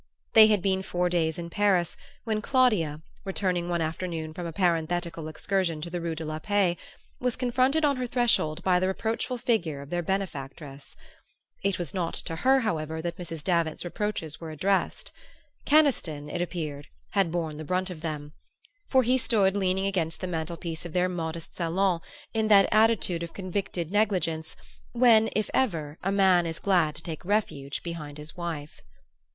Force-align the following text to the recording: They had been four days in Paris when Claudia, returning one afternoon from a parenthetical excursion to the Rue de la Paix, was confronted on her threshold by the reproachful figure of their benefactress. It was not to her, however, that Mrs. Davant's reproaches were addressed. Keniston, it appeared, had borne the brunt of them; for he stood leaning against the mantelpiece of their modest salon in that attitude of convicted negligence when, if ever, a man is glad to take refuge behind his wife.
They 0.33 0.47
had 0.47 0.63
been 0.63 0.81
four 0.81 1.09
days 1.09 1.37
in 1.37 1.51
Paris 1.51 1.95
when 2.23 2.41
Claudia, 2.41 3.03
returning 3.23 3.69
one 3.69 3.81
afternoon 3.81 4.33
from 4.33 4.47
a 4.47 4.51
parenthetical 4.51 5.27
excursion 5.27 5.79
to 5.79 5.91
the 5.91 6.01
Rue 6.01 6.15
de 6.15 6.25
la 6.25 6.39
Paix, 6.39 6.81
was 7.19 7.35
confronted 7.35 7.85
on 7.85 7.97
her 7.97 8.07
threshold 8.07 8.63
by 8.63 8.79
the 8.79 8.87
reproachful 8.87 9.37
figure 9.37 9.79
of 9.79 9.91
their 9.91 10.01
benefactress. 10.01 10.95
It 11.61 11.77
was 11.77 11.93
not 11.93 12.15
to 12.15 12.37
her, 12.37 12.61
however, 12.61 12.99
that 13.03 13.17
Mrs. 13.17 13.43
Davant's 13.43 13.85
reproaches 13.85 14.41
were 14.41 14.49
addressed. 14.49 15.11
Keniston, 15.65 16.31
it 16.31 16.41
appeared, 16.41 16.87
had 17.11 17.31
borne 17.31 17.57
the 17.57 17.63
brunt 17.63 17.91
of 17.91 18.01
them; 18.01 18.33
for 18.89 19.03
he 19.03 19.19
stood 19.19 19.55
leaning 19.55 19.85
against 19.85 20.19
the 20.19 20.25
mantelpiece 20.25 20.83
of 20.83 20.93
their 20.93 21.09
modest 21.09 21.53
salon 21.55 22.01
in 22.33 22.47
that 22.47 22.67
attitude 22.71 23.21
of 23.21 23.33
convicted 23.35 23.91
negligence 23.91 24.55
when, 24.93 25.29
if 25.35 25.51
ever, 25.53 25.99
a 26.03 26.11
man 26.11 26.47
is 26.47 26.57
glad 26.57 26.95
to 26.95 27.03
take 27.03 27.23
refuge 27.23 27.83
behind 27.83 28.17
his 28.17 28.35
wife. 28.35 28.81